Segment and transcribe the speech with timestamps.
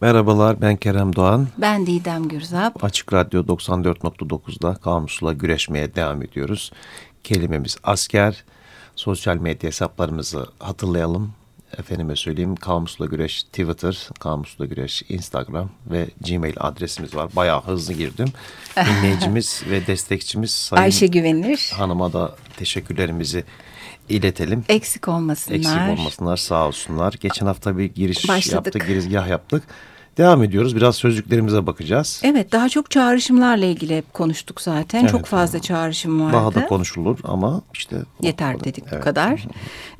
[0.00, 1.48] Merhabalar ben Kerem Doğan.
[1.58, 2.84] Ben Didem Gürzap.
[2.84, 6.72] Açık Radyo 94.9'da kamusla güreşmeye devam ediyoruz.
[7.24, 8.44] Kelimemiz asker.
[8.96, 11.32] Sosyal medya hesaplarımızı hatırlayalım.
[11.78, 17.30] Efendime söyleyeyim Kamusla Güreş Twitter, Kamusla Güreş Instagram ve Gmail adresimiz var.
[17.36, 18.28] Bayağı hızlı girdim.
[18.76, 21.72] Dinleyicimiz ve destekçimiz Sayın Ayşe Güvenir.
[21.76, 23.44] Hanıma da teşekkürlerimizi
[24.08, 24.64] iletelim.
[24.68, 25.56] Eksik olmasınlar.
[25.58, 27.14] Eksik olmasınlar sağ olsunlar.
[27.20, 28.54] Geçen hafta bir giriş Başladık.
[28.54, 29.62] yaptık, girizgah yaptık.
[30.18, 30.76] Devam ediyoruz.
[30.76, 32.20] Biraz sözcüklerimize bakacağız.
[32.24, 35.00] Evet daha çok çağrışımlarla ilgili hep konuştuk zaten.
[35.00, 36.36] Evet, çok fazla çağrışım vardı.
[36.36, 37.96] Daha da konuşulur ama işte...
[38.22, 39.44] Yeter dedik bu kadar.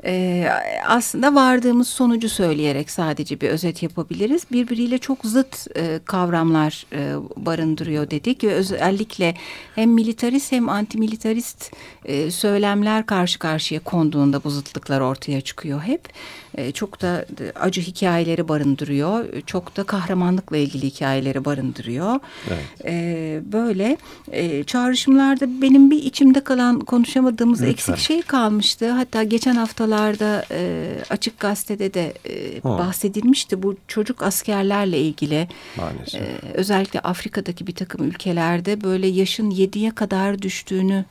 [0.05, 0.48] Ee,
[0.87, 4.43] aslında vardığımız sonucu söyleyerek sadece bir özet yapabiliriz.
[4.52, 9.35] Birbiriyle çok zıt e, kavramlar e, barındırıyor dedik ve özellikle
[9.74, 11.73] hem militarist hem antimilitarist
[12.05, 16.09] e, söylemler karşı karşıya konduğunda bu zıtlıklar ortaya çıkıyor hep.
[16.55, 17.27] E, çok da
[17.60, 19.24] acı hikayeleri barındırıyor.
[19.46, 22.21] Çok da kahramanlıkla ilgili hikayeleri barındırıyor.
[22.49, 22.65] Evet.
[22.85, 23.97] E, böyle
[24.32, 27.73] e, çağrışımlarda benim bir içimde kalan konuşamadığımız Lütfen.
[27.73, 28.91] eksik şey kalmıştı.
[28.91, 33.63] Hatta geçen haftalarda e, Açık Gazete'de de e, bahsedilmişti.
[33.63, 35.49] Bu çocuk askerlerle ilgili.
[35.77, 36.21] Maalesef.
[36.21, 41.04] E, özellikle Afrika'daki bir takım ülkelerde böyle yaşın yediye kadar düştüğünü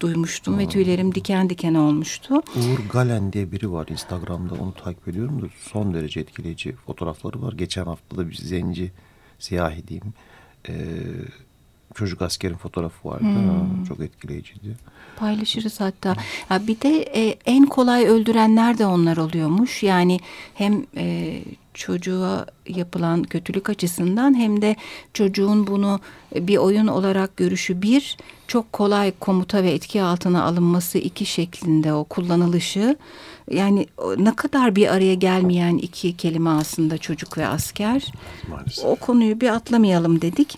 [0.00, 2.34] duymuştum ve tüylerim diken diken olmuştu.
[2.34, 7.52] Uğur Galen diye biri var Instagram'da onu takip ediyorum da son derece etkileyici fotoğrafları var.
[7.52, 8.92] Geçen hafta da bir zenci
[9.38, 10.14] siyahi diyeyim
[10.68, 10.74] ee,
[11.96, 13.24] çocuk askerin fotoğrafı vardı.
[13.24, 14.76] Ha, çok etkileyiciydi.
[15.16, 16.16] Paylaşırız hatta.
[16.50, 19.82] Ya bir de e, en kolay öldürenler de onlar oluyormuş.
[19.82, 20.18] Yani
[20.54, 21.38] hem e,
[21.74, 24.76] çocuğa yapılan kötülük açısından hem de
[25.14, 26.00] çocuğun bunu
[26.34, 32.04] bir oyun olarak görüşü bir, çok kolay komuta ve etki altına alınması iki şeklinde o
[32.04, 32.96] kullanılışı.
[33.50, 33.86] Yani
[34.18, 38.12] ne kadar bir araya gelmeyen iki kelime aslında çocuk ve asker.
[38.48, 38.84] Maalesef.
[38.84, 40.56] O konuyu bir atlamayalım dedik.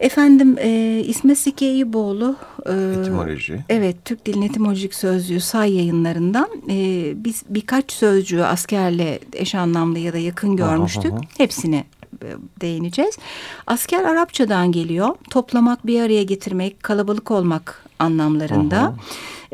[0.00, 3.64] Efendim e, İsmet Sike İboğlu e, Etimoloji.
[3.68, 10.12] Evet Türk Dilin Etimolojik Sözlüğü say yayınlarından e, biz birkaç sözcüğü askerle eş anlamlı ya
[10.12, 11.12] da yakın görmüştük.
[11.12, 11.20] aha.
[11.38, 11.84] Hepsine
[12.22, 12.28] e,
[12.60, 13.18] değineceğiz.
[13.66, 15.14] Asker Arapçadan geliyor.
[15.30, 18.94] Toplamak, bir araya getirmek, kalabalık olmak anlamlarında.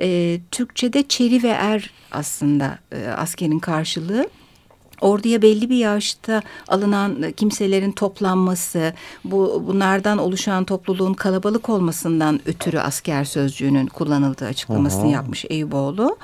[0.00, 4.28] E, Türkçe'de çeri ve er aslında e, askerin karşılığı.
[5.00, 8.92] Orduya belli bir yaşta alınan kimselerin toplanması,
[9.24, 16.16] bu bunlardan oluşan topluluğun kalabalık olmasından ötürü asker sözcüğünün kullanıldığı açıklamasını yapmış Eyüboğlu.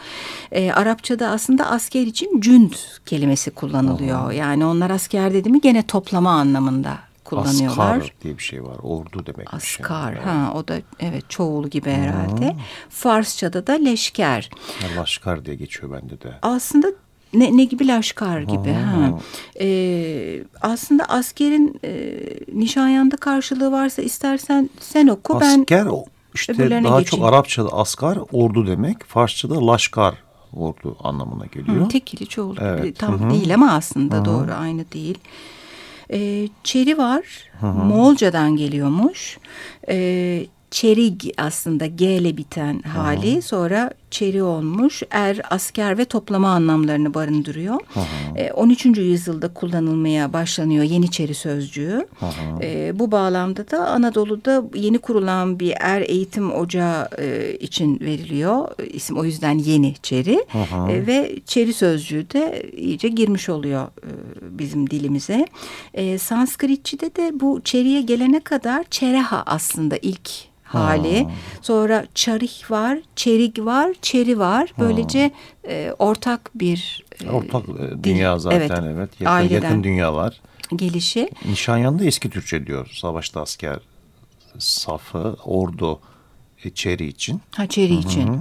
[0.53, 2.73] Ee, Arapçada aslında asker için cünd
[3.07, 4.33] kelimesi kullanılıyor.
[4.33, 7.97] Yani onlar asker dedi mi gene toplama anlamında kullanıyorlar.
[7.97, 8.77] Askar diye bir şey var.
[8.83, 9.55] Ordu demek.
[9.55, 12.57] Askar, ha o da evet çoğul gibi herhalde.
[12.89, 14.51] Farsçada da leşker.
[14.97, 16.39] Laşkar diye geçiyor bende de.
[16.43, 16.89] Aslında
[17.35, 18.73] ne, ne gibi laşkar gibi.
[18.73, 19.19] Ha.
[19.61, 22.19] Ee, aslında askerin e,
[22.55, 25.87] Nişanyan'da karşılığı varsa istersen sen oku ben Asker
[26.35, 27.25] işte öbürlerine daha geçeyim.
[27.25, 29.05] çok Arapçada askar ordu demek.
[29.05, 30.15] Farsçada laşkar
[30.53, 31.85] ordu anlamına geliyor.
[31.85, 32.65] Hı, tekili çoğul gibi.
[32.65, 33.31] Evet, tam hı hı.
[33.31, 35.19] değil ama aslında doğru aynı değil.
[36.13, 37.23] Ee, çeri var.
[37.61, 39.39] Moğolcadan geliyormuş.
[39.89, 45.03] Ee, çerig aslında G ile biten hali sonra çeri olmuş.
[45.11, 47.81] Er, asker ve toplama anlamlarını barındırıyor.
[48.37, 48.87] Ee, 13.
[48.87, 52.07] yüzyılda kullanılmaya başlanıyor Yeniçeri sözcüğü.
[52.63, 58.69] Ee, bu bağlamda da Anadolu'da yeni kurulan bir er eğitim ocağı e, için veriliyor.
[58.93, 60.45] İsim o yüzden Yeniçeri.
[60.91, 64.11] E, ve çeri sözcüğü de iyice girmiş oluyor e,
[64.59, 65.47] bizim dilimize.
[65.95, 70.31] E, Sanskritçide de bu çeriye gelene kadar çereha aslında ilk
[70.75, 71.27] hali.
[71.63, 74.73] Sonra çarih var, çerig var, çeri var.
[74.79, 75.31] Böylece
[75.69, 78.03] e, ortak bir e, Ortak e, dil.
[78.05, 79.11] dünya zaten evet.
[79.21, 80.41] Yakın, Aileden yakın dünyalar.
[80.77, 81.31] gelişi.
[81.45, 82.89] Nişanyan'da eski Türkçe diyor.
[82.93, 83.79] Savaşta asker
[84.59, 86.01] safı, ordu,
[86.65, 87.41] e, çeri için.
[87.57, 88.41] Ha çeri için.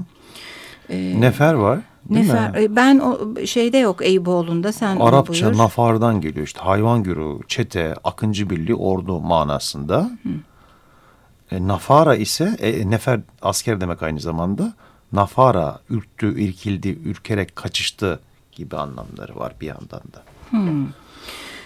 [1.20, 1.80] Nefer var.
[2.10, 2.58] Değil Nefer, mi?
[2.62, 8.50] e, ben o şeyde yok Eyüboğlu'nda sen Arapça nafardan geliyor işte hayvan güruhu, çete, akıncı
[8.50, 10.12] birliği, ordu manasında.
[11.52, 14.74] E, nafara ise e, nefer asker demek aynı zamanda.
[15.14, 18.20] Nafara ürktü, irkildi, ürkerek kaçıştı
[18.52, 20.24] gibi anlamları var bir yandan da.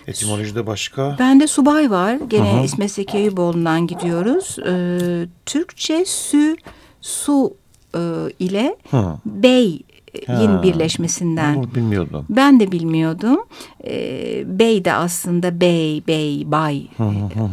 [0.07, 1.15] Etimolojide başka?
[1.19, 2.15] Bende subay var.
[2.27, 4.57] Gene İsmet Zeki Eyüboğlu'ndan gidiyoruz.
[4.67, 6.57] Ee, Türkçe sü,
[7.01, 7.53] su
[7.95, 7.99] e,
[8.39, 9.17] ile Hı.
[9.25, 9.81] bey
[10.27, 11.55] yin Ha, birleşmesinden.
[11.55, 12.25] Bunu bilmiyordum.
[12.29, 13.39] Ben de bilmiyordum.
[13.87, 16.87] Ee, bey de aslında bey, bey, bay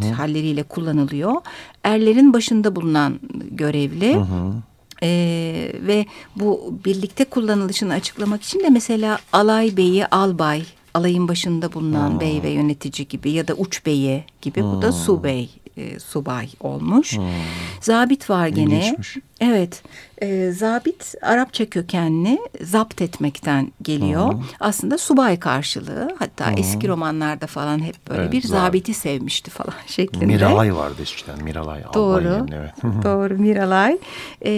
[0.04, 1.32] e, halleriyle kullanılıyor.
[1.84, 3.20] Erlerin başında bulunan
[3.50, 4.16] görevli.
[5.02, 6.06] Ee, ve
[6.36, 10.62] bu birlikte kullanılışını açıklamak için de mesela alay beyi albay
[10.94, 14.62] alayın başında bulunan bey ve yönetici gibi ya da uç beyi gibi.
[14.62, 17.16] Bu da su bey e, subay olmuş.
[17.16, 17.24] Hmm.
[17.80, 18.78] Zabit var gene.
[18.78, 19.16] İlginçmiş.
[19.42, 19.82] Evet.
[20.22, 24.32] E, zabit Arapça kökenli zapt etmekten geliyor.
[24.32, 24.42] Hmm.
[24.60, 26.16] Aslında subay karşılığı.
[26.18, 26.58] Hatta hmm.
[26.58, 30.26] eski romanlarda falan hep böyle evet, bir zabiti sevmişti falan şeklinde.
[30.26, 31.44] Miralay vardı eskiden.
[31.44, 31.82] Miralay.
[31.94, 32.46] Doğru.
[32.52, 32.72] evet.
[33.04, 33.98] Doğru Miralay.
[34.44, 34.52] E,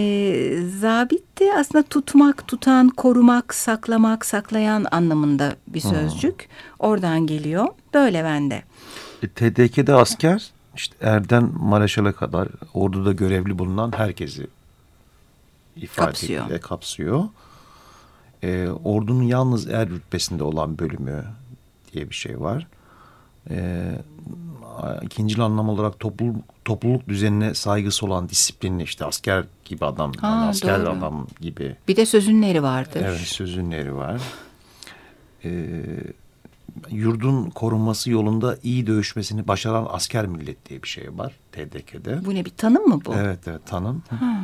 [0.81, 6.41] zabit de aslında tutmak, tutan, korumak, saklamak, saklayan anlamında bir sözcük.
[6.41, 6.89] Hmm.
[6.89, 7.67] Oradan geliyor.
[7.95, 8.63] Böyle bende.
[9.23, 14.47] E, TDK'de asker işte erden Mareşal'a kadar orduda görevli bulunan herkesi
[15.77, 17.25] ifade kapsıyor.
[18.43, 21.25] Ee, ordunun yalnız er rütbesinde olan bölümü
[21.93, 22.67] diye bir şey var.
[23.51, 23.93] Ee,
[25.03, 30.45] ikinci anlam olarak topluluk, topluluk düzenine saygısı olan disiplinli işte asker gibi adam, ha, yani
[30.45, 30.91] asker doğru.
[30.91, 31.77] adam gibi.
[31.89, 33.03] Bir de sözünleri vardır.
[33.05, 34.21] Evet sözünleri var.
[35.45, 35.83] Ee,
[36.91, 42.25] yurdun korunması yolunda iyi dövüşmesini başaran asker millet diye bir şey var TDK'de.
[42.25, 43.15] Bu ne bir tanım mı bu?
[43.15, 44.03] Evet evet tanım.
[44.11, 44.41] Ha.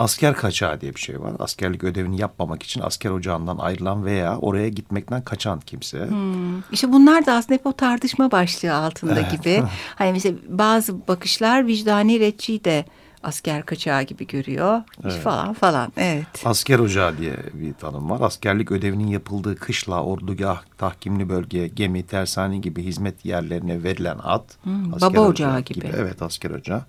[0.00, 1.32] Asker kaçağı diye bir şey var.
[1.38, 6.08] Askerlik ödevini yapmamak için asker ocağından ayrılan veya oraya gitmekten kaçan kimse.
[6.08, 6.60] Hmm.
[6.72, 9.30] İşte bunlar da aslında hep o tartışma başlığı altında evet.
[9.30, 9.62] gibi.
[9.94, 12.84] Hani mesela bazı bakışlar vicdani retçiyi de
[13.22, 15.20] asker kaçağı gibi görüyor evet.
[15.22, 15.92] falan falan.
[15.96, 16.26] Evet.
[16.44, 18.20] Asker ocağı diye bir tanım var.
[18.20, 24.44] Askerlik ödevinin yapıldığı kışla, ordugah, tahkimli bölge, gemi, tersane gibi hizmet yerlerine verilen ad.
[24.62, 25.80] Hmm, baba ocağı, ocağı gibi.
[25.80, 25.92] gibi.
[25.96, 26.82] Evet asker ocağı.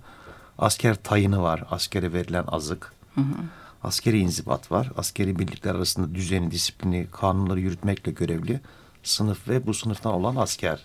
[0.58, 1.64] Asker tayını var.
[1.70, 3.01] Askere verilen azık.
[3.14, 3.34] Hı hı.
[3.82, 4.90] Askeri inzibat var.
[4.96, 8.60] Askeri birlikler arasında düzeni, disiplini, kanunları yürütmekle görevli
[9.02, 10.80] sınıf ve bu sınıftan olan asker.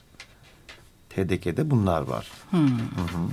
[1.10, 2.32] TDK'de bunlar var.
[2.52, 2.58] Hı.
[2.58, 3.28] Hı hı.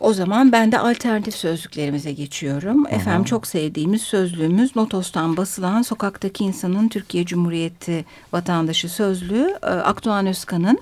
[0.00, 2.84] O zaman ben de alternatif sözlüklerimize geçiyorum.
[2.84, 2.94] Hı hı.
[2.94, 9.58] Efendim çok sevdiğimiz sözlüğümüz Notos'tan basılan Sokaktaki İnsanın Türkiye Cumhuriyeti Vatandaşı Sözlüğü.
[9.62, 10.78] E, Akdoğan Özkan'ın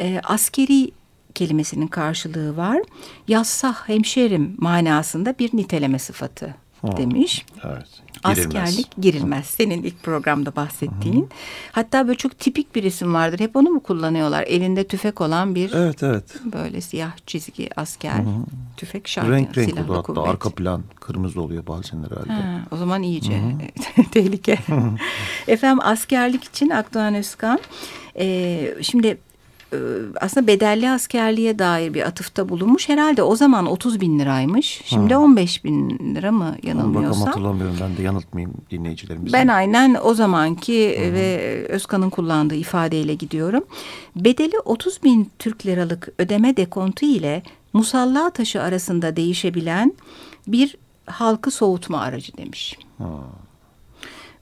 [0.00, 0.90] e, askeri
[1.34, 2.78] kelimesinin karşılığı var.
[3.28, 6.96] Yassah hemşerim manasında bir niteleme sıfatı Hı.
[6.96, 7.46] demiş.
[7.64, 8.02] Evet.
[8.24, 8.56] Girilmez.
[8.56, 9.46] Askerlik girilmez.
[9.46, 11.28] Senin ilk programda bahsettiğin.
[11.72, 13.40] Hatta böyle çok tipik bir isim vardır.
[13.40, 14.42] Hep onu mu kullanıyorlar?
[14.42, 16.24] Elinde tüfek olan bir evet, evet.
[16.44, 18.18] böyle siyah çizgi asker.
[18.18, 18.44] Hı hı.
[18.76, 19.28] Tüfek şart.
[19.28, 20.28] Renk renk olur hatta kuvvet.
[20.28, 22.32] arka plan kırmızı oluyor bazen herhalde.
[22.32, 23.42] Ha, o zaman iyice
[24.12, 24.58] tehlike.
[25.48, 27.60] Efendim askerlik için Akdoğan Özkan.
[28.18, 29.18] Ee, şimdi
[30.20, 32.88] aslında bedelli askerliğe dair bir atıfta bulunmuş.
[32.88, 34.82] Herhalde o zaman 30 bin liraymış.
[34.84, 35.20] Şimdi ha.
[35.20, 37.10] 15 bin lira mı yanılmıyorsam.
[37.10, 39.32] Bakalım hatırlamıyorum ben de yanıltmayayım dinleyicilerimizi.
[39.32, 41.12] Ben aynen o zamanki Hı.
[41.12, 43.64] ve Özkan'ın kullandığı ifadeyle gidiyorum.
[44.16, 47.42] Bedeli 30 bin Türk liralık ödeme dekontu ile
[47.72, 49.92] musalla taşı arasında değişebilen
[50.46, 50.76] bir
[51.06, 52.78] halkı soğutma aracı demiş.
[52.98, 53.20] Ha.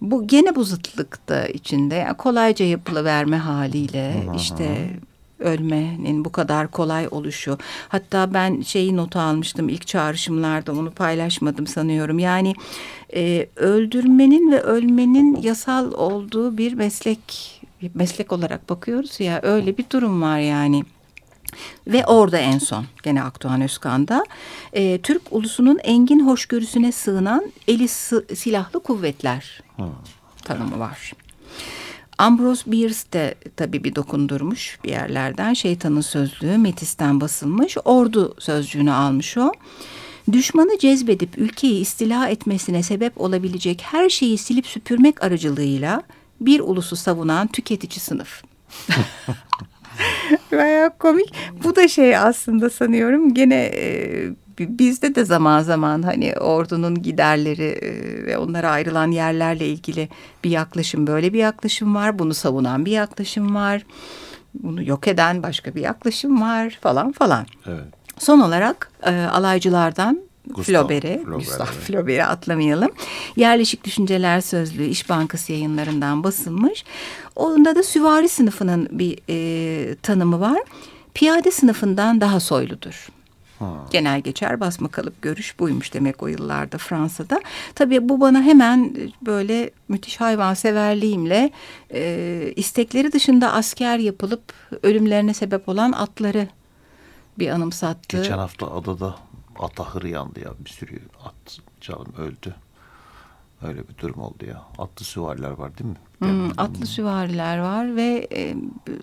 [0.00, 4.36] Bu gene bu zıtlıkta içinde yani kolayca yapılıverme haliyle Aha.
[4.36, 4.90] işte
[5.40, 7.58] ölmenin bu kadar kolay oluşu.
[7.88, 12.18] Hatta ben şeyi not almıştım ilk çağrışımlarda onu paylaşmadım sanıyorum.
[12.18, 12.54] Yani
[13.14, 17.20] e, öldürmenin ve ölmenin yasal olduğu bir meslek
[17.94, 20.84] meslek olarak bakıyoruz ya öyle bir durum var yani.
[21.86, 24.24] Ve orada en son gene Akdoğan Özkan'da
[24.72, 29.86] e, Türk ulusunun engin hoşgörüsüne sığınan eli silahlı kuvvetler hmm.
[30.44, 31.12] tanımı var.
[32.20, 35.54] Ambrose Bierce de tabii bir dokundurmuş bir yerlerden.
[35.54, 37.76] Şeytanın sözlüğü Metis'ten basılmış.
[37.84, 39.52] Ordu sözcüğünü almış o.
[40.32, 46.02] Düşmanı cezbedip ülkeyi istila etmesine sebep olabilecek her şeyi silip süpürmek aracılığıyla
[46.40, 48.42] bir ulusu savunan tüketici sınıf.
[50.52, 51.32] Baya komik.
[51.64, 54.28] Bu da şey aslında sanıyorum gene e,
[54.68, 60.08] bizde de zaman zaman hani ordunun giderleri e, ve onlara ayrılan yerlerle ilgili
[60.44, 62.18] bir yaklaşım böyle bir yaklaşım var.
[62.18, 63.82] Bunu savunan bir yaklaşım var.
[64.54, 67.46] Bunu yok eden başka bir yaklaşım var falan falan.
[67.66, 67.84] Evet.
[68.18, 70.20] Son olarak e, alaycılardan
[70.62, 72.90] Flaubert'i, Gustav Flaubert'i atlamayalım.
[73.36, 76.84] Yerleşik Düşünceler Sözlüğü İş Bankası yayınlarından basılmış.
[77.36, 80.62] Onda da süvari sınıfının bir e, tanımı var.
[81.14, 83.08] Piyade sınıfından daha soyludur.
[83.60, 83.86] Ha.
[83.90, 87.40] Genel geçer basma kalıp görüş buymuş demek o yıllarda Fransa'da.
[87.74, 91.50] Tabii bu bana hemen böyle müthiş hayvanseverliğimle
[91.94, 94.42] e, istekleri dışında asker yapılıp
[94.82, 96.48] ölümlerine sebep olan atları
[97.38, 98.16] bir anımsattı.
[98.16, 99.16] Geçen hafta adada
[99.58, 102.54] at ahırı yandı ya bir sürü at canım öldü.
[103.62, 104.62] Öyle bir durum oldu ya.
[104.78, 105.96] Atlı süvariler var değil mi?
[106.18, 108.54] Hmm, atlı süvariler var ve e,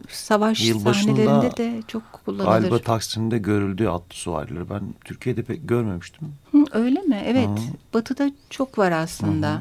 [0.10, 2.46] savaş sahnelerinde de çok kullanılır.
[2.46, 4.70] Galiba Taksim'de görüldü atlı süvariler.
[4.70, 6.28] Ben Türkiye'de pek görmemiştim.
[6.52, 7.24] Hı, öyle mi?
[7.26, 7.48] Evet.
[7.48, 7.94] Hı.
[7.94, 9.56] Batı'da çok var aslında.
[9.56, 9.60] Hı.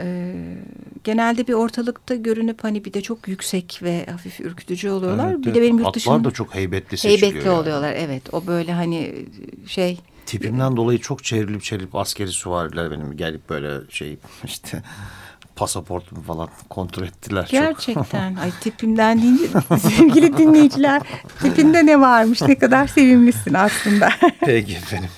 [0.00, 0.34] E,
[1.04, 5.30] genelde bir ortalıkta görünüp hani bir de çok yüksek ve hafif ürkütücü oluyorlar.
[5.30, 7.32] Evet, bir de benim yurt Atlar dışında da çok heybetli seçiliyor.
[7.32, 7.60] heybetli yani.
[7.60, 7.92] oluyorlar.
[7.96, 9.26] Evet o böyle hani
[9.66, 14.82] şey Tipimden dolayı çok çevrilip çevrilip askeri süvariler benim gelip böyle şey işte
[15.56, 17.42] pasaportumu falan kontrol ettiler.
[17.42, 17.50] Çok.
[17.50, 18.34] Gerçekten.
[18.34, 19.44] Ay tipimden deyince
[19.78, 21.02] sevgili dinleyiciler
[21.42, 24.08] tipinde ne varmış ne kadar sevimlisin aslında.
[24.40, 25.08] Peki efendim.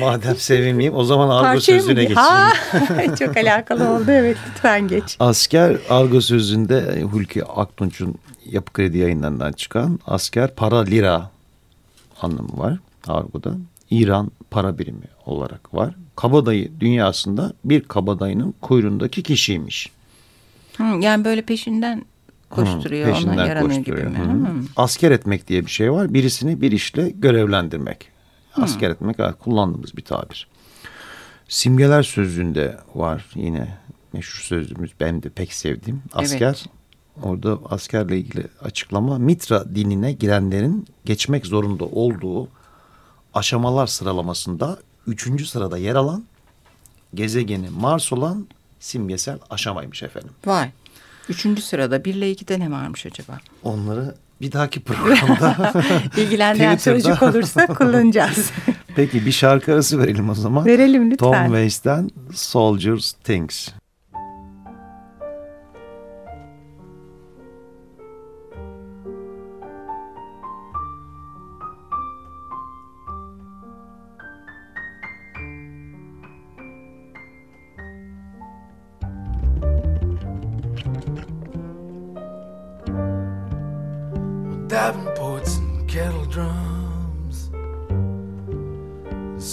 [0.00, 2.20] Madem sevimliyim o zaman argo Parçayı sözüne geçeyim.
[2.20, 2.52] Ha,
[3.18, 5.16] çok alakalı oldu evet lütfen geç.
[5.20, 8.14] Asker argo sözünde Hulki Aktunç'un
[8.46, 11.30] Yapı Kredi yayınlarından çıkan asker para lira
[12.22, 12.78] anlamı var
[13.08, 13.54] argoda.
[13.92, 15.94] İran para birimi olarak var.
[16.16, 19.90] Kabadayı dünyasında bir kabadayının kuyruğundaki kişiymiş.
[20.76, 22.04] Hı, yani böyle peşinden
[22.50, 24.10] koşturuyor ona Peşinden yaranıyor gibi koşturuyor.
[24.10, 24.48] mi?
[24.48, 24.52] Hı.
[24.52, 24.64] Hı.
[24.76, 26.14] Asker etmek diye bir şey var.
[26.14, 28.08] Birisini bir işle görevlendirmek.
[28.56, 30.48] Asker etmek evet, kullandığımız bir tabir.
[31.48, 33.68] Simgeler sözlüğünde var yine
[34.12, 36.02] meşhur sözlüğümüz benim de pek sevdiğim.
[36.12, 36.66] Asker Evet.
[37.22, 42.48] orada askerle ilgili açıklama Mitra dinine girenlerin geçmek zorunda olduğu
[43.34, 46.24] aşamalar sıralamasında üçüncü sırada yer alan
[47.14, 48.46] gezegeni Mars olan
[48.80, 50.30] simgesel aşamaymış efendim.
[50.46, 50.70] Vay.
[51.28, 53.38] Üçüncü sırada bir ile ikide ne varmış acaba?
[53.62, 55.72] Onları bir dahaki programda
[56.16, 58.50] İlgilendiren sözcük olursa kullanacağız.
[58.96, 60.66] Peki bir şarkı arası verelim o zaman.
[60.66, 61.32] Verelim lütfen.
[61.32, 63.68] Tom Waits'ten Soldiers Things.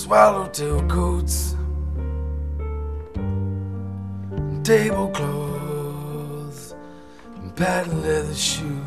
[0.09, 1.55] Swallowtail coats,
[3.13, 6.73] and tablecloths,
[7.35, 8.78] and patent leather shoes,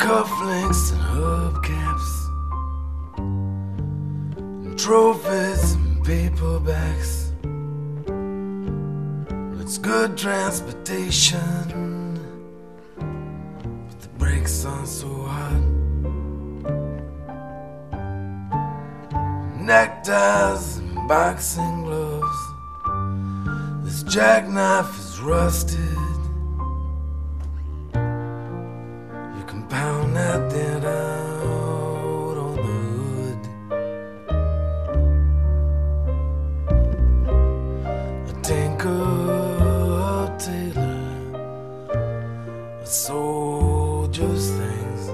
[0.00, 2.10] Cufflinks and hubcaps
[4.38, 7.32] and trophies and paperbacks.
[9.60, 12.16] It's good transportation,
[12.96, 15.60] but the brakes aren't so hot.
[19.60, 22.38] Neckties and boxing gloves.
[23.84, 25.89] This jackknife is rusted.
[44.12, 45.06] Soldier's things.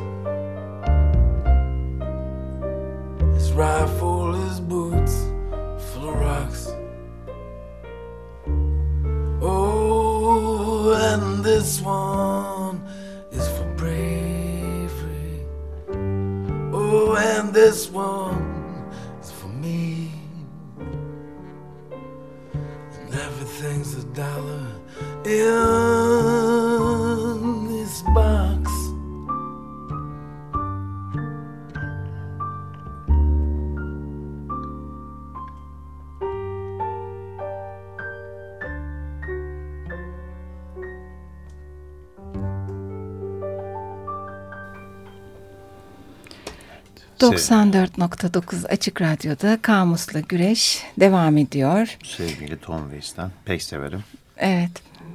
[3.35, 5.27] His rifle, his boots,
[5.93, 6.69] full of rocks.
[9.43, 12.83] Oh, and this one
[13.31, 15.47] is for bravery.
[16.73, 20.11] Oh, and this one is for me.
[23.01, 24.67] And everything's a dollar
[25.25, 25.96] in
[47.21, 51.97] 94.9 Açık Radyo'da Kamus'la Güreş devam ediyor.
[52.05, 54.05] Sevgili Tom Waits'ten pek severim.
[54.37, 54.71] Evet,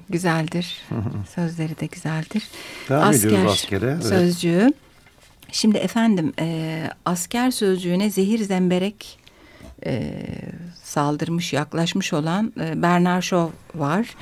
[0.09, 0.81] güzeldir.
[1.35, 2.43] Sözleri de güzeldir.
[2.89, 4.05] Devam ediyoruz askere, evet.
[4.05, 4.73] Sözcüğü.
[5.51, 9.19] Şimdi efendim e, asker sözcüğüne zehir zemberek
[9.85, 10.13] e,
[10.83, 14.15] saldırmış, yaklaşmış olan e, Bernard Shaw var.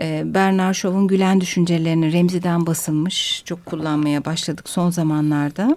[0.00, 3.42] E, Bernard Shaw'un Gülen düşüncelerini Remzi'den basılmış.
[3.44, 5.76] Çok kullanmaya başladık son zamanlarda.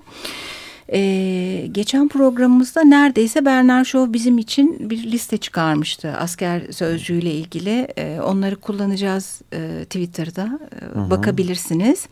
[0.92, 7.88] Ee, geçen programımızda neredeyse Bernard Shaw bizim için bir liste çıkarmıştı asker sözcüğüyle ilgili.
[7.98, 10.60] Ee, onları kullanacağız e, Twitter'da
[10.96, 12.08] e, bakabilirsiniz.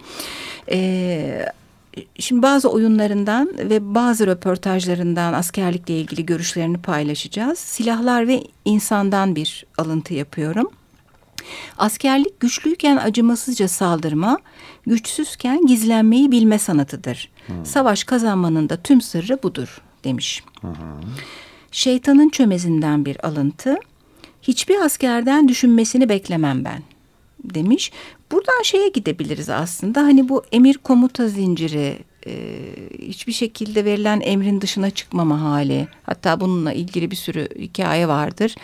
[0.72, 1.46] Ee,
[2.20, 7.60] Şimdi bazı oyunlarından ve bazı röportajlarından askerlikle ilgili görüşlerini paylaşacağız.
[7.60, 10.72] Silahlar ve insandan bir alıntı yapıyorum.
[11.78, 14.38] Askerlik güçlüyken acımasızca saldırma,
[14.88, 17.30] güçsüzken gizlenmeyi bilme sanatıdır.
[17.64, 20.44] Savaş kazanmanın da tüm sırrı budur demiş.
[20.62, 20.72] Hmm.
[21.72, 23.76] Şeytanın çömezinden bir alıntı.
[24.42, 26.84] Hiçbir askerden düşünmesini beklemem ben
[27.44, 27.92] demiş.
[28.32, 30.02] Buradan şeye gidebiliriz aslında.
[30.02, 32.34] Hani bu emir komuta zinciri e,
[33.00, 35.88] hiçbir şekilde verilen emrin dışına çıkmama hali.
[36.04, 38.56] Hatta bununla ilgili bir sürü hikaye vardır.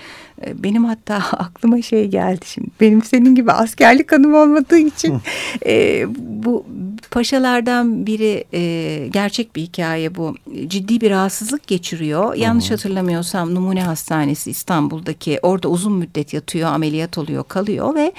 [0.46, 2.68] E, benim hatta aklıma şey geldi şimdi.
[2.82, 5.18] Benim senin gibi askerlik anım olmadığı için
[5.66, 6.66] e, bu
[7.12, 10.36] paşalardan biri e, gerçek bir hikaye bu.
[10.68, 12.36] Ciddi bir rahatsızlık geçiriyor.
[12.36, 18.14] Yanlış hatırlamıyorsam Numune Hastanesi İstanbul'daki orada uzun müddet yatıyor, ameliyat oluyor, kalıyor ve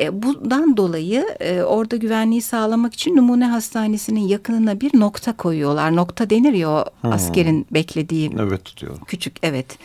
[0.00, 5.96] e, bundan dolayı e, orada güvenliği sağlamak için Numune Hastanesi'nin yakınına bir nokta koyuyorlar.
[5.96, 8.30] Nokta denir ya o askerin beklediği.
[8.38, 8.96] Evet tutuyor.
[9.06, 9.78] Küçük evet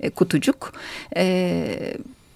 [0.00, 0.72] e, kutucuk.
[1.16, 1.23] E,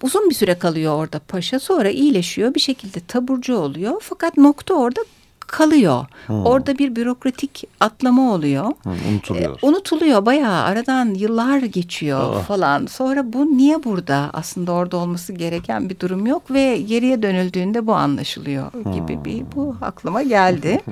[0.01, 5.01] uzun bir süre kalıyor orada paşa sonra iyileşiyor bir şekilde taburcu oluyor fakat nokta orada
[5.49, 6.05] kalıyor.
[6.27, 6.45] Hmm.
[6.45, 8.65] Orada bir bürokratik atlama oluyor.
[8.83, 9.59] Hmm, unutuluyor.
[9.63, 12.41] E, unutuluyor bayağı aradan yıllar geçiyor oh.
[12.41, 12.85] falan.
[12.85, 14.29] Sonra bu niye burada?
[14.33, 18.93] Aslında orada olması gereken bir durum yok ve geriye dönüldüğünde bu anlaşılıyor hmm.
[18.93, 20.81] gibi bir bu aklıma geldi.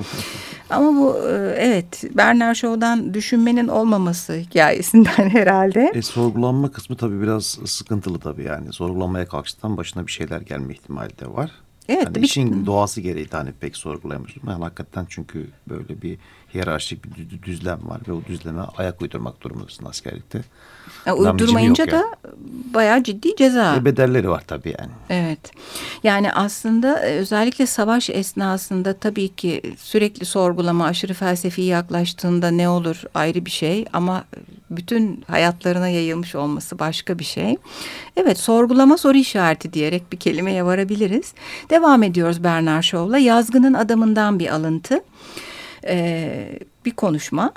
[0.69, 5.91] Ama bu e, evet Bernard Shaw'dan düşünmenin olmaması hikayesinden herhalde.
[5.95, 8.74] E, sorgulanma kısmı tabii biraz sıkıntılı tabii yani.
[8.74, 11.51] Sorgulanmaya kalkıştan başına bir şeyler gelme ihtimali de var.
[11.89, 12.03] Evet.
[12.05, 14.41] Yani işin doğası gereği hani pek sorgulayamıyorsun.
[14.47, 16.18] Yani hakikaten çünkü böyle bir
[16.53, 20.42] hiyerarşik bir düzlem var ve o düzleme ayak uydurmak durumundasın askerlikte.
[21.05, 22.05] Ya, uydurmayınca da yani.
[22.73, 23.75] bayağı ciddi ceza.
[23.75, 24.91] E, bedelleri var tabii yani.
[25.09, 25.51] Evet.
[26.03, 33.03] Yani aslında e, özellikle savaş esnasında tabii ki sürekli sorgulama aşırı felsefi yaklaştığında ne olur
[33.13, 34.23] ayrı bir şey ama
[34.69, 37.57] bütün hayatlarına yayılmış olması başka bir şey.
[38.17, 41.33] Evet sorgulama soru işareti diyerek bir kelimeye varabiliriz.
[41.69, 43.17] Devam ediyoruz Bernard Shaw'la.
[43.17, 45.03] Yazgının adamından bir alıntı.
[45.87, 47.51] Ee, bir konuşma.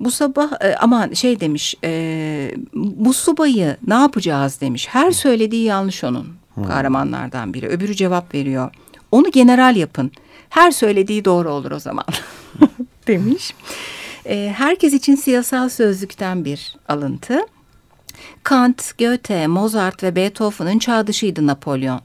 [0.00, 1.90] Bu sabah e, aman şey demiş e,
[3.04, 4.88] bu subayı ne yapacağız demiş.
[4.90, 6.64] Her söylediği yanlış onun hmm.
[6.64, 7.68] kahramanlardan biri.
[7.68, 8.70] Öbürü cevap veriyor.
[9.10, 10.12] Onu general yapın.
[10.48, 12.04] Her söylediği doğru olur o zaman
[13.06, 13.54] demiş.
[14.26, 17.40] E, herkes için siyasal sözlükten bir alıntı.
[18.42, 22.00] Kant, Goethe, Mozart ve Beethoven'ın çağdışıydı Napolyon.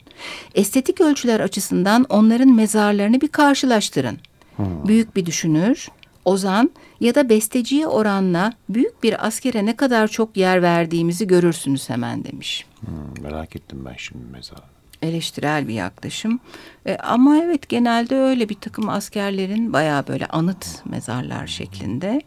[0.55, 4.17] Estetik ölçüler açısından onların mezarlarını bir karşılaştırın.
[4.55, 4.87] Hmm.
[4.87, 5.87] Büyük bir düşünür,
[6.27, 12.23] ozan ya da besteciye oranla büyük bir askere ne kadar çok yer verdiğimizi görürsünüz hemen
[12.23, 12.65] demiş.
[12.79, 14.59] Hmm, merak ettim ben şimdi mezar.
[15.01, 16.39] Eleştirel bir yaklaşım.
[16.85, 22.21] E, ama evet genelde öyle bir takım askerlerin bayağı böyle anıt mezarlar şeklinde.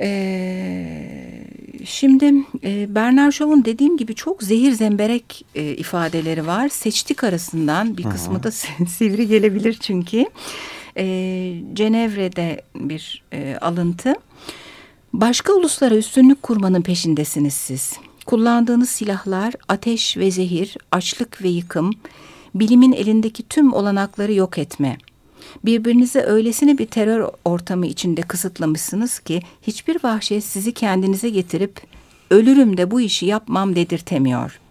[0.00, 1.44] Ee,
[1.84, 2.32] şimdi
[2.64, 6.68] e, Bernard Shaw'un dediğim gibi çok zehir zemberek e, ifadeleri var.
[6.68, 8.50] Seçtik arasından bir kısmı da
[8.88, 10.26] sivri gelebilir çünkü
[10.96, 11.04] e,
[11.74, 14.14] Cenevre'de bir e, alıntı.
[15.12, 17.96] Başka uluslara üstünlük kurmanın peşindesiniz siz.
[18.26, 21.90] Kullandığınız silahlar ateş ve zehir, açlık ve yıkım,
[22.54, 24.98] bilimin elindeki tüm olanakları yok etme.
[25.64, 31.80] Birbirinize öylesine bir terör ortamı içinde kısıtlamışsınız ki hiçbir vahşet sizi kendinize getirip
[32.30, 34.65] ölürüm de bu işi yapmam dedirtemiyor.''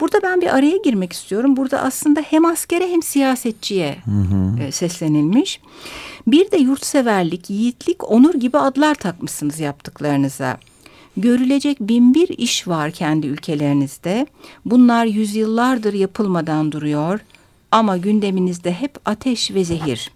[0.00, 1.56] Burada ben bir araya girmek istiyorum.
[1.56, 4.62] Burada aslında hem askere hem siyasetçiye hı hı.
[4.62, 5.60] E, seslenilmiş.
[6.26, 10.58] Bir de yurtseverlik, yiğitlik, onur gibi adlar takmışsınız yaptıklarınıza.
[11.16, 14.26] Görülecek bin bir iş var kendi ülkelerinizde.
[14.64, 17.20] Bunlar yüzyıllardır yapılmadan duruyor.
[17.70, 20.10] Ama gündeminizde hep ateş ve zehir.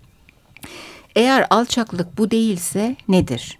[1.17, 3.60] Eğer alçaklık bu değilse nedir?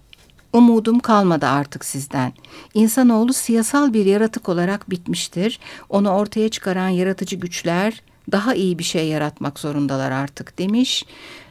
[0.53, 2.33] Umudum kalmadı artık sizden.
[2.73, 5.59] İnsanoğlu siyasal bir yaratık olarak bitmiştir.
[5.89, 11.05] Onu ortaya çıkaran yaratıcı güçler daha iyi bir şey yaratmak zorundalar artık demiş.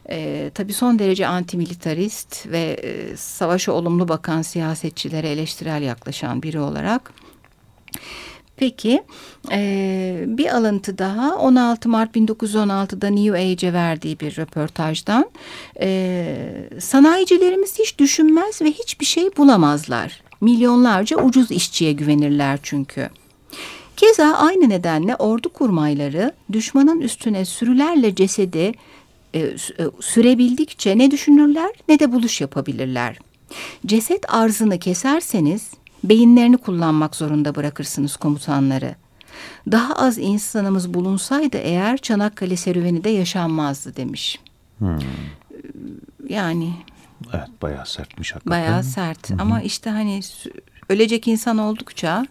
[0.09, 7.13] Ee, tabii son derece antimilitarist ve e, savaşa olumlu bakan siyasetçilere eleştirel yaklaşan biri olarak.
[8.61, 9.03] Peki
[9.51, 15.25] e, bir alıntı daha 16 Mart 1916'da New Age'e verdiği bir röportajdan
[15.81, 16.35] e,
[16.79, 20.21] sanayicilerimiz hiç düşünmez ve hiçbir şey bulamazlar.
[20.41, 23.09] Milyonlarca ucuz işçiye güvenirler çünkü.
[23.97, 28.71] Keza aynı nedenle ordu kurmayları düşmanın üstüne sürülerle cesedi
[29.33, 29.55] e, e,
[30.01, 33.19] sürebildikçe ne düşünürler ne de buluş yapabilirler.
[33.85, 35.71] Ceset arzını keserseniz
[36.03, 38.95] beyinlerini kullanmak zorunda bırakırsınız komutanları.
[39.71, 44.39] Daha az insanımız bulunsaydı eğer Çanakkale serüveni de yaşanmazdı demiş.
[44.79, 44.99] Hmm.
[46.29, 46.73] Yani
[47.33, 48.61] Evet bayağı sertmiş hakikaten.
[48.61, 49.41] Bayağı sert Hı -hı.
[49.41, 50.19] ama işte hani
[50.89, 52.27] ölecek insan oldukça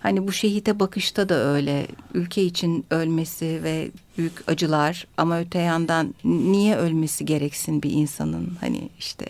[0.00, 6.14] hani bu şehite bakışta da öyle ülke için ölmesi ve büyük acılar ama öte yandan
[6.24, 9.26] niye ölmesi gereksin bir insanın hani işte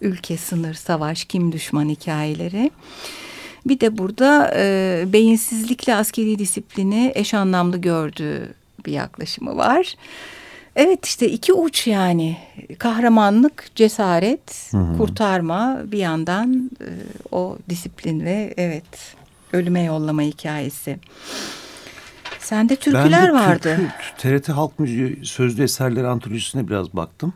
[0.00, 2.70] ülke sınır savaş kim düşman hikayeleri.
[3.66, 8.54] Bir de burada e, beyinsizlikle askeri disiplini eş anlamlı gördüğü
[8.86, 9.94] bir yaklaşımı var.
[10.76, 12.36] Evet işte iki uç yani
[12.78, 14.98] kahramanlık, cesaret, hı hı.
[14.98, 16.88] kurtarma bir yandan e,
[17.32, 19.17] o disiplin ve evet
[19.52, 20.98] ölüme yollama hikayesi.
[22.38, 23.76] Sende türküler ben de vardı.
[24.16, 27.32] Türkü, TRT Halk Müziği Sözlü Eserleri Antolojisi'ne biraz baktım.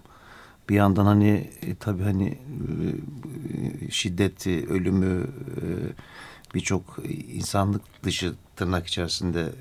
[0.68, 5.64] Bir yandan hani e, tabii hani e, şiddeti, ölümü, e,
[6.54, 6.98] birçok
[7.32, 9.52] insanlık dışı tırnak içerisinde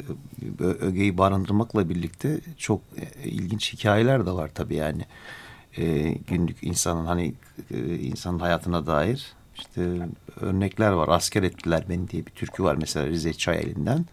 [0.60, 5.06] e, ögeyi barındırmakla birlikte çok e, ilginç hikayeler de var tabii yani.
[5.78, 7.34] E, günlük insanın hani
[7.72, 10.10] e, insanın hayatına dair işte
[10.42, 11.08] örnekler var.
[11.10, 14.06] Asker ettiler beni diye bir türkü var mesela Rize Çayeli'nden.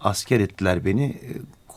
[0.00, 1.20] Asker ettiler beni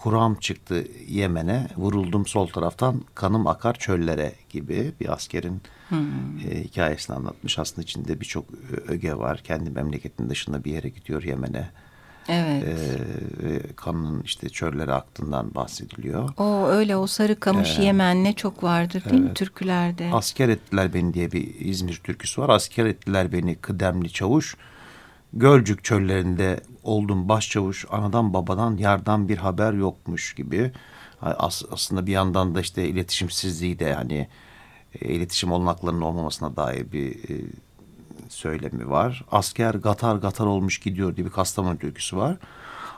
[0.04, 6.38] kuram çıktı Yemen'e vuruldum sol taraftan kanım akar çöllere gibi bir askerin hmm.
[6.50, 7.60] e, hikayesini anlatmış.
[7.60, 8.46] Aslında içinde birçok
[8.88, 9.42] öge var.
[9.44, 11.70] Kendi memleketinin dışında bir yere gidiyor Yemen'e.
[12.28, 12.64] Evet.
[13.44, 16.30] E, kanının işte çöllere aktığından bahsediliyor.
[16.38, 19.30] O öyle o sarı kamış ee, Yemen'le çok vardır değil evet.
[19.30, 20.10] mi türkülerde?
[20.14, 22.50] Asker ettiler beni diye bir İzmir türküsü var.
[22.50, 24.58] Asker ettiler beni kıdemli çavuş.
[25.34, 27.86] Gölcük çöllerinde oldum başçavuş.
[27.90, 30.72] Anadan babadan yardan bir haber yokmuş gibi.
[31.22, 34.28] As, aslında bir yandan da işte iletişimsizliği de yani
[35.02, 37.42] e, iletişim olanaklarının olmamasına dair bir e,
[38.34, 39.26] söylemi var.
[39.32, 42.38] Asker gatar gatar olmuş gidiyor diye bir Kastamonu türküsü var.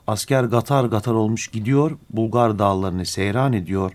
[0.07, 1.97] Asker gatar gatar olmuş gidiyor.
[2.09, 3.91] Bulgar dağlarını seyran ediyor.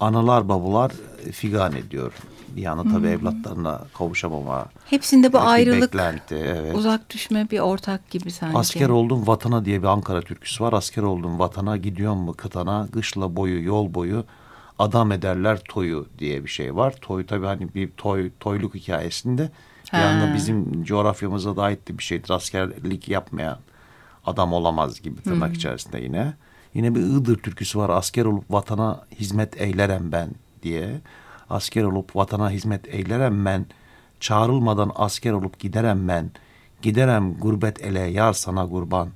[0.00, 0.92] Analar babalar
[1.32, 2.12] figan ediyor.
[2.56, 3.06] Bir yana tabii hmm.
[3.06, 4.66] evlatlarına kavuşamama.
[4.84, 6.76] Hepsinde bu ayrılık, beklenti, evet.
[6.76, 8.58] uzak düşme bir ortak gibi sanki.
[8.58, 10.72] Asker oldum vatana diye bir Ankara türküsü var.
[10.72, 14.24] Asker oldum vatana gidiyorum mu kıtana kışla boyu yol boyu
[14.78, 16.94] adam ederler toyu diye bir şey var.
[17.00, 19.50] Toy tabii hani bir toy toyluk hikayesinde
[19.92, 22.30] bir anda bizim coğrafyamıza da ait bir şeydir.
[22.30, 23.58] Askerlik yapmayan
[24.26, 25.54] adam olamaz gibi tırnak hmm.
[25.54, 26.34] içerisinde yine.
[26.74, 27.90] Yine bir Iğdır türküsü var.
[27.90, 30.30] Asker olup vatana hizmet eylerem ben
[30.62, 31.00] diye.
[31.50, 33.66] Asker olup vatana hizmet eylerem ben.
[34.20, 36.30] Çağrılmadan asker olup giderem ben.
[36.82, 39.08] Giderem gurbet ele yar sana kurban.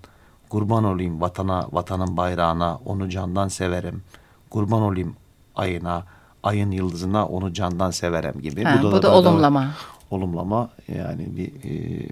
[0.49, 4.03] Kurban olayım vatana, vatanın bayrağına, onu candan severim.
[4.51, 5.17] Kurban olayım
[5.57, 6.05] ayına,
[6.43, 8.65] ayın yıldızına, onu candan severim gibi.
[8.65, 9.71] Ha, bu da, bu da, da olumlama
[10.13, 12.07] olumlama yani bir e,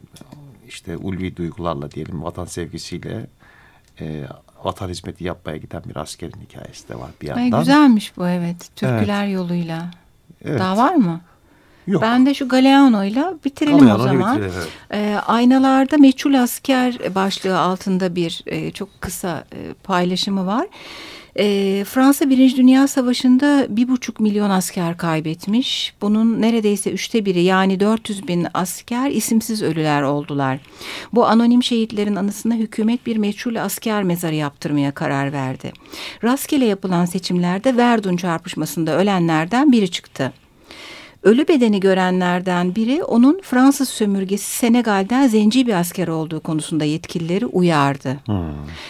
[0.68, 3.26] işte ulvi duygularla diyelim vatan sevgisiyle
[4.00, 4.24] e,
[4.64, 7.58] vatan hizmeti yapmaya giden bir askerin hikayesi de var bir yandan.
[7.58, 8.70] Ay, güzelmiş bu evet.
[8.76, 9.34] Türküler evet.
[9.34, 9.90] yoluyla.
[10.44, 10.60] Evet.
[10.60, 11.20] Daha var mı?
[11.86, 12.02] Yok.
[12.02, 14.36] Ben de şu Galeano'yla bitirelim Galeano o zaman.
[14.36, 14.58] Bitirelim,
[14.90, 15.14] evet.
[15.14, 20.66] e, aynalarda meçhul asker başlığı altında bir e, çok kısa e, paylaşımı var.
[21.40, 25.94] E, Fransa Birinci Dünya Savaşı'nda bir buçuk milyon asker kaybetmiş.
[26.00, 30.58] Bunun neredeyse üçte biri yani 400 bin asker isimsiz ölüler oldular.
[31.12, 35.72] Bu anonim şehitlerin anısına hükümet bir meçhul asker mezarı yaptırmaya karar verdi.
[36.24, 40.32] Rastgele yapılan seçimlerde Verdun çarpışmasında ölenlerden biri çıktı.
[41.22, 48.16] Ölü bedeni görenlerden biri onun Fransız sömürgesi Senegal'den zenci bir asker olduğu konusunda yetkilileri uyardı.
[48.26, 48.36] Hmm.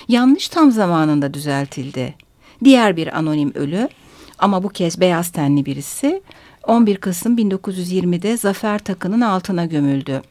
[0.09, 2.15] Yanlış tam zamanında düzeltildi.
[2.65, 3.89] Diğer bir anonim ölü
[4.39, 6.23] ama bu kez beyaz tenli birisi
[6.63, 10.23] 11 Kasım 1920'de Zafer Takı'nın altına gömüldü.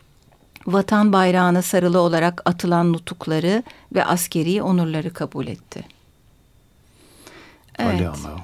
[0.67, 3.63] Vatan bayrağına sarılı olarak atılan nutukları
[3.95, 5.83] ve askeri onurları kabul etti.
[7.79, 7.99] Evet.
[7.99, 8.39] Galeano.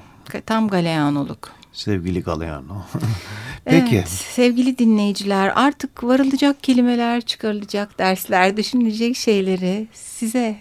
[0.46, 1.52] Tam Galeanoluk.
[1.72, 2.82] Sevgili Galeano.
[3.64, 3.96] Peki.
[3.96, 10.56] Evet, sevgili dinleyiciler artık varılacak kelimeler, çıkarılacak dersler, düşünülecek şeyleri size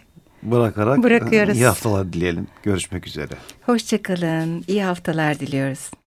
[0.51, 1.55] bırakarak Bırakıyoruz.
[1.55, 2.47] iyi haftalar dileyelim.
[2.63, 3.33] Görüşmek üzere.
[3.65, 4.63] Hoşçakalın.
[4.67, 5.91] İyi haftalar diliyoruz.